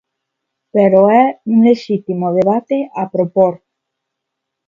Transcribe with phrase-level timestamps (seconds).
[0.73, 3.53] Pero é un lexítimo debate a propor.